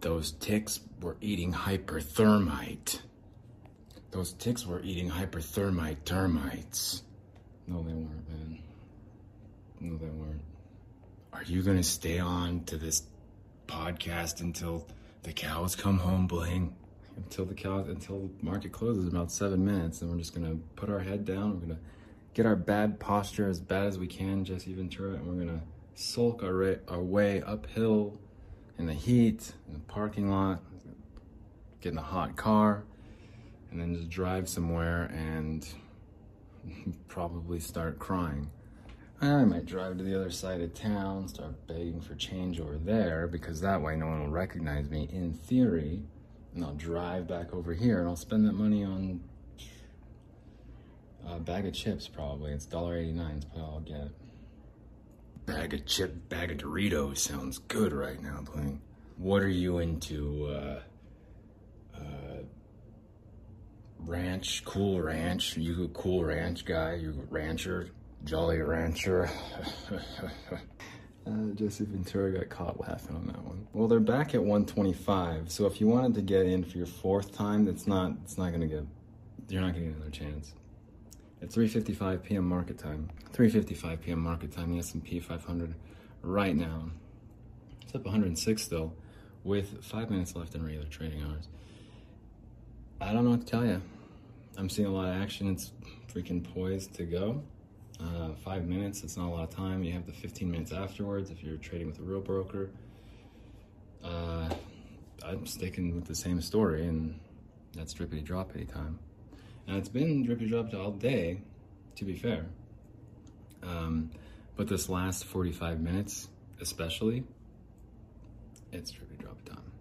[0.00, 3.00] Those ticks were eating hyperthermite.
[4.12, 7.02] Those ticks were eating hyperthermite termites.
[7.66, 8.58] No, they weren't, man.
[9.80, 10.42] No, they weren't.
[11.32, 13.04] Are you gonna stay on to this
[13.66, 14.86] podcast until
[15.22, 16.76] the cows come home, Bling?
[17.16, 20.56] Until the cows, until the market closes in about seven minutes, and we're just gonna
[20.76, 21.54] put our head down.
[21.54, 21.80] We're gonna
[22.34, 25.62] get our bad posture as bad as we can, Jesse Ventura, and we're gonna
[25.94, 28.18] sulk our, our way uphill
[28.78, 30.60] in the heat, in the parking lot,
[31.80, 32.84] get in a hot car,
[33.72, 35.66] and then just drive somewhere and
[37.08, 38.50] probably start crying.
[39.20, 43.28] I might drive to the other side of town, start begging for change over there,
[43.28, 46.02] because that way no one will recognize me in theory.
[46.54, 49.20] And I'll drive back over here and I'll spend that money on
[51.26, 52.52] a bag of chips probably.
[52.52, 54.10] It's $1.89 is probably all I'll get.
[55.46, 58.80] Bag of chip, bag of Doritos sounds good right now, Bling.
[59.16, 60.46] What are you into?
[60.50, 60.80] Uh, uh,
[64.04, 65.56] ranch, cool ranch.
[65.56, 66.94] You a cool ranch guy?
[66.94, 67.90] You rancher?
[68.24, 69.28] Jolly Rancher.
[71.26, 73.66] uh, Jesse Ventura got caught laughing on that one.
[73.72, 75.50] Well, they're back at 125.
[75.50, 78.12] So if you wanted to get in for your fourth time, that's not.
[78.22, 78.84] It's not gonna get.
[79.48, 80.54] You're not gonna get another chance.
[81.40, 82.48] At 3:55 p.m.
[82.48, 83.10] market time.
[83.32, 84.20] 3:55 p.m.
[84.20, 84.70] market time.
[84.72, 85.74] The S&P 500
[86.22, 86.90] right now.
[87.82, 88.94] It's up 106 still,
[89.42, 91.48] with five minutes left in regular trading hours.
[93.00, 93.82] I don't know what to tell you.
[94.58, 95.48] I'm seeing a lot of action.
[95.48, 95.72] It's
[96.12, 97.42] freaking poised to go.
[98.00, 99.82] Uh, five minutes, it's not a lot of time.
[99.82, 102.70] You have the 15 minutes afterwards if you're trading with a real broker.
[104.04, 104.50] Uh,
[105.24, 107.18] I'm sticking with the same story, and
[107.74, 108.98] that's drippity droppity time.
[109.68, 111.40] And it's been drippity droppity all day,
[111.96, 112.46] to be fair.
[113.62, 114.10] Um,
[114.56, 116.28] but this last 45 minutes,
[116.60, 117.24] especially,
[118.72, 119.72] it's drippity droppity time.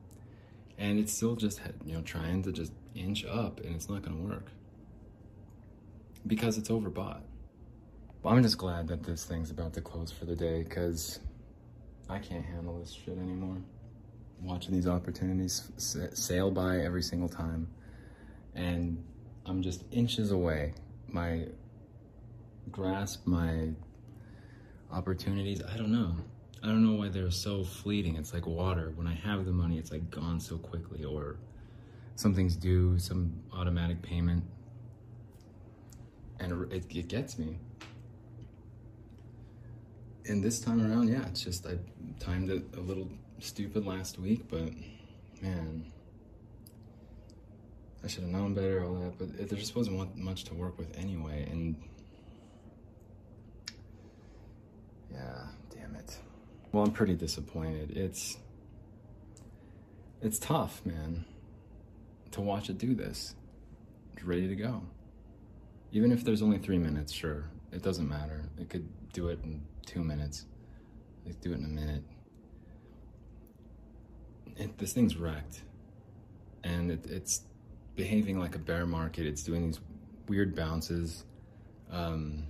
[0.78, 4.16] And it's still just, you know, trying to just inch up, and it's not going
[4.16, 4.46] to work
[6.28, 7.22] because it's overbought.
[8.24, 11.20] Well, I'm just glad that this thing's about to close for the day because
[12.10, 13.58] I can't handle this shit anymore.
[14.42, 15.72] Watching these opportunities
[16.14, 17.68] sail by every single time.
[18.54, 19.04] And
[19.46, 20.74] I'm just inches away.
[21.08, 21.48] My
[22.72, 23.70] grasp, my
[24.92, 26.16] opportunities, I don't know.
[26.64, 28.18] I don't know why they're so fleeting.
[28.18, 28.94] It's like water.
[28.96, 31.38] When I have the money, it's like gone so quickly or
[32.16, 34.44] something's due, some automatic payment.
[36.42, 37.58] And it, it gets me
[40.28, 41.78] and this time around, yeah, it's just I
[42.20, 44.72] timed it a little stupid last week, but
[45.42, 45.92] man,
[48.04, 49.18] I should have known better, all that.
[49.18, 51.76] But it, there just wasn't much to work with anyway, and
[55.12, 56.18] yeah, damn it.
[56.72, 57.92] Well, I'm pretty disappointed.
[57.92, 58.38] It's
[60.22, 61.26] it's tough, man,
[62.32, 63.36] to watch it do this.
[64.14, 64.84] It's ready to go.
[65.92, 68.44] Even if there's only three minutes, sure, it doesn't matter.
[68.60, 70.46] It could do it in two minutes.
[71.26, 72.04] Let's do it in a minute.
[74.58, 75.62] It, this thing's wrecked.
[76.64, 77.42] And it, it's
[77.96, 79.26] behaving like a bear market.
[79.26, 79.80] It's doing these
[80.28, 81.26] weird bounces
[81.92, 82.44] um,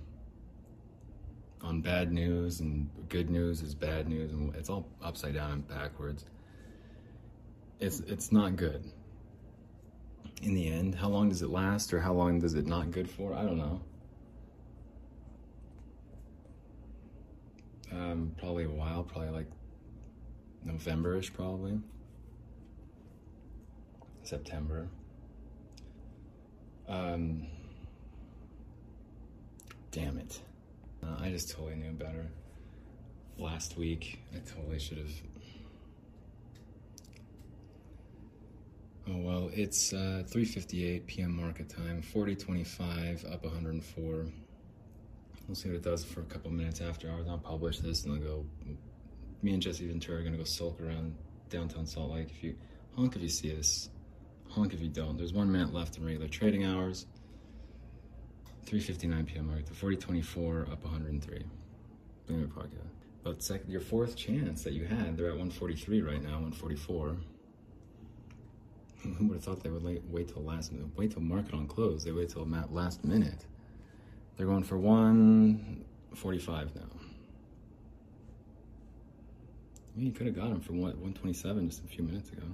[1.62, 5.68] on bad news and good news is bad news and it's all upside down and
[5.68, 6.24] backwards.
[7.80, 8.84] It's it's not good.
[10.42, 13.08] In the end, how long does it last or how long does it not good
[13.08, 13.32] for?
[13.32, 13.80] I don't know.
[17.92, 19.46] Um, probably a while, probably like
[20.64, 21.78] November-ish probably.
[24.24, 24.88] September.
[26.88, 27.46] Um,
[29.92, 30.40] damn it.
[31.04, 32.26] Uh, I just totally knew better.
[33.38, 35.10] Last week, I totally should have.
[39.08, 41.36] Oh well, it's uh, 3:58 p.m.
[41.36, 44.26] market time, 40:25, up 104.
[45.48, 47.26] We'll see what it does for a couple minutes after hours.
[47.28, 48.46] I'll publish this and I'll go.
[49.42, 51.16] Me and Jesse Ventura are gonna go sulk around
[51.50, 52.28] downtown Salt Lake.
[52.30, 52.54] If you
[52.94, 53.90] honk if you see us,
[54.48, 55.16] honk if you don't.
[55.16, 57.06] There's one minute left in regular trading hours.
[58.66, 59.48] 3:59 p.m.
[59.48, 61.44] market to 40:24, up 103.
[62.28, 62.92] Bloomer podcast.
[63.24, 67.16] But second, your fourth chance that you had, they're at 143 right now, 144.
[69.02, 70.88] Who would have thought they would wait, till last minute?
[70.96, 72.04] Wait till market on close.
[72.04, 73.46] They wait till last minute.
[74.36, 76.82] They're going for 145 now.
[79.94, 82.44] I mean, you could have got them for what 127 just a few minutes ago.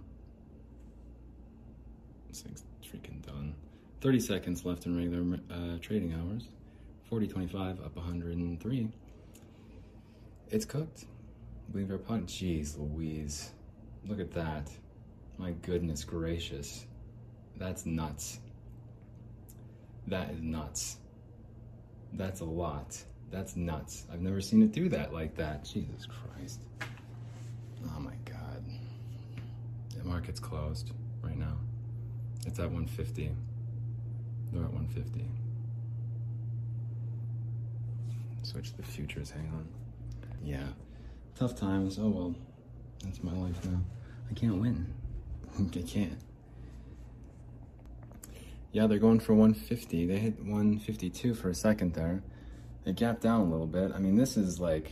[2.28, 3.55] This thing's freaking done.
[4.01, 6.49] 30 seconds left in regular uh, trading hours.
[7.11, 8.88] 40.25 up 103.
[10.51, 11.05] It's cooked.
[11.70, 12.26] Believe our pot.
[12.26, 13.53] Jeez Louise.
[14.07, 14.70] Look at that.
[15.39, 16.84] My goodness gracious.
[17.57, 18.41] That's nuts.
[20.09, 20.97] That is nuts.
[22.14, 23.01] That's a lot.
[23.30, 24.07] That's nuts.
[24.12, 25.64] I've never seen it do that like that.
[25.64, 26.61] Jesus Christ.
[27.95, 28.64] Oh my God.
[29.97, 31.57] The market's closed right now.
[32.47, 33.30] It's at 150.
[34.53, 35.24] They're at 150.
[38.43, 39.68] Switch the futures, hang on.
[40.43, 40.66] Yeah.
[41.36, 41.99] Tough times.
[42.01, 42.34] Oh well.
[43.05, 43.80] That's my life now.
[44.30, 44.93] I can't win.
[45.76, 46.18] I can't.
[48.72, 50.07] Yeah, they're going for 150.
[50.07, 52.22] They hit 152 for a second there.
[52.84, 53.92] They gapped down a little bit.
[53.94, 54.90] I mean, this is like,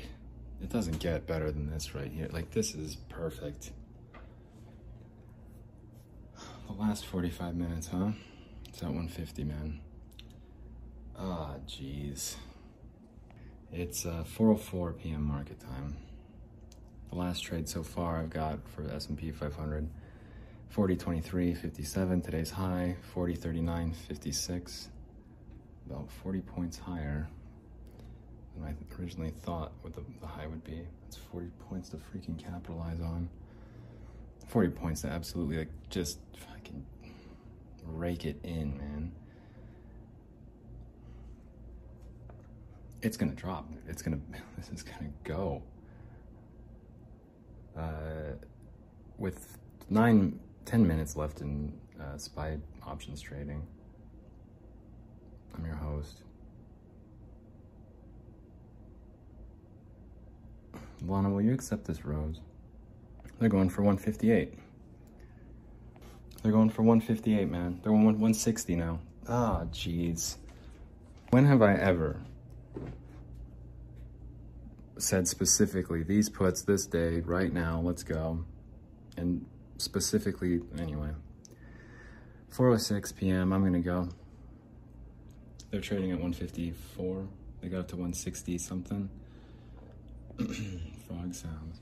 [0.63, 2.29] it doesn't get better than this right here.
[2.33, 3.73] Like, this is perfect.
[6.67, 8.13] The last 45 minutes, huh?
[8.69, 9.81] It's at 150, man.
[11.19, 12.37] Ah, oh, jeez.
[13.73, 15.23] It's uh, 4.04 p.m.
[15.23, 15.97] market time.
[17.11, 19.89] The last trade so far I've got for S&P 500,
[20.75, 22.21] 40.23, 57.
[22.23, 24.89] Today's high, 40.39, 56.
[25.89, 27.29] About 40 points higher
[28.55, 30.83] than I originally thought what the, the high would be.
[31.07, 33.29] It's 40 points to freaking capitalize on.
[34.49, 36.85] 40 points to absolutely like just fucking
[37.85, 39.13] rake it in, man.
[43.03, 43.71] It's gonna drop.
[43.89, 44.21] It's gonna,
[44.57, 45.63] this is gonna go.
[47.77, 48.35] Uh,
[49.19, 49.59] with
[49.91, 53.67] nine, ten minutes left in uh, SPY options trading,
[55.57, 56.23] I'm your host.
[61.07, 62.41] Lana, will you accept this rose?
[63.39, 64.59] They're going for 158.
[66.43, 67.81] They're going for 158, man.
[67.83, 68.99] They're going 160 now.
[69.29, 70.37] Ah, jeez.
[71.31, 72.21] When have I ever
[74.99, 78.45] said specifically, these puts this day, right now, let's go.
[79.17, 79.45] And
[79.79, 81.11] specifically, anyway.
[82.53, 84.09] 4.06 p.m., I'm gonna go.
[85.71, 87.29] They're trading at 154.
[87.61, 89.11] They got up to 160 something.
[90.39, 91.81] Frog sounds.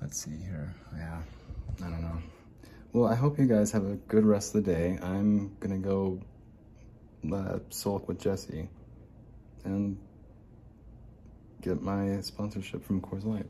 [0.00, 0.74] Let's see here.
[0.96, 1.20] Yeah,
[1.78, 2.22] I don't know.
[2.92, 4.98] Well, I hope you guys have a good rest of the day.
[5.02, 6.20] I'm gonna go
[7.32, 8.68] uh, sulk with Jesse
[9.64, 9.98] and
[11.60, 13.46] get my sponsorship from Coors Light.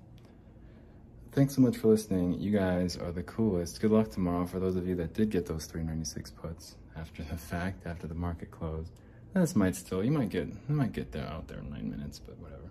[1.33, 2.41] Thanks so much for listening.
[2.41, 3.81] You guys are the coolest.
[3.81, 7.37] Good luck tomorrow for those of you that did get those 396 puts after the
[7.37, 8.91] fact, after the market closed.
[9.33, 12.18] This might still, you might get, you might get there out there in nine minutes,
[12.18, 12.68] but whatever.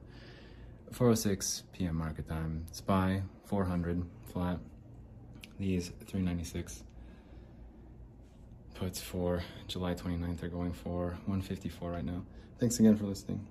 [0.92, 1.96] 406 p.m.
[1.96, 2.66] market time.
[2.74, 4.60] SPY 400 flat
[5.58, 6.84] these 396
[8.74, 12.24] puts for July 29th are going for 154 right now.
[12.60, 13.48] Thanks again for listening.